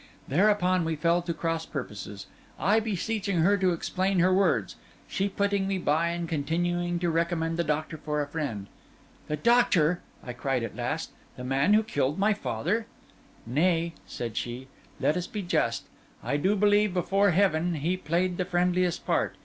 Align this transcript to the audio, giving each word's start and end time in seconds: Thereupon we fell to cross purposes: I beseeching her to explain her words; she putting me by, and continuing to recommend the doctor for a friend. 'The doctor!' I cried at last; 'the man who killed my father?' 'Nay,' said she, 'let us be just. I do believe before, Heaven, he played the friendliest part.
Thereupon 0.27 0.83
we 0.83 0.95
fell 0.95 1.21
to 1.21 1.31
cross 1.31 1.63
purposes: 1.67 2.25
I 2.57 2.79
beseeching 2.79 3.41
her 3.41 3.55
to 3.59 3.71
explain 3.71 4.17
her 4.17 4.33
words; 4.33 4.75
she 5.07 5.29
putting 5.29 5.67
me 5.67 5.77
by, 5.77 6.07
and 6.07 6.27
continuing 6.27 6.97
to 6.97 7.11
recommend 7.11 7.55
the 7.57 7.63
doctor 7.63 7.97
for 7.97 8.19
a 8.19 8.25
friend. 8.27 8.65
'The 9.27 9.35
doctor!' 9.37 10.01
I 10.23 10.33
cried 10.33 10.63
at 10.63 10.75
last; 10.75 11.11
'the 11.37 11.43
man 11.43 11.75
who 11.75 11.83
killed 11.83 12.17
my 12.17 12.33
father?' 12.33 12.87
'Nay,' 13.45 13.93
said 14.07 14.37
she, 14.37 14.67
'let 14.99 15.15
us 15.17 15.27
be 15.27 15.43
just. 15.43 15.83
I 16.23 16.35
do 16.35 16.55
believe 16.55 16.95
before, 16.95 17.29
Heaven, 17.29 17.75
he 17.75 17.95
played 17.95 18.37
the 18.37 18.45
friendliest 18.45 19.05
part. 19.05 19.35